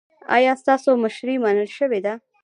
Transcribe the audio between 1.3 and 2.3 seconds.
منل شوې ده؟